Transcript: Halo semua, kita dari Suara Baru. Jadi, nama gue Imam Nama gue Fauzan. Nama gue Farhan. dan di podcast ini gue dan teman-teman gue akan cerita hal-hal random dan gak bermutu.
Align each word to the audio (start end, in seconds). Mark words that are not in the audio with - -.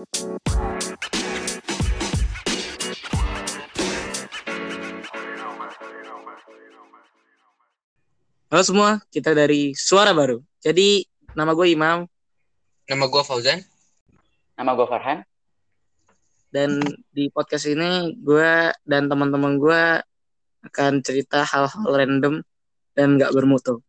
Halo 0.00 0.08
semua, 8.64 9.04
kita 9.12 9.36
dari 9.36 9.76
Suara 9.76 10.16
Baru. 10.16 10.40
Jadi, 10.64 11.04
nama 11.36 11.52
gue 11.52 11.76
Imam 11.76 12.08
Nama 12.88 13.04
gue 13.12 13.20
Fauzan. 13.20 13.60
Nama 14.56 14.72
gue 14.72 14.86
Farhan. 14.88 15.20
dan 16.48 16.80
di 17.12 17.28
podcast 17.28 17.68
ini 17.68 18.16
gue 18.24 18.72
dan 18.88 19.04
teman-teman 19.04 19.60
gue 19.60 20.00
akan 20.64 21.04
cerita 21.04 21.44
hal-hal 21.44 21.92
random 21.92 22.40
dan 22.96 23.20
gak 23.20 23.36
bermutu. 23.36 23.84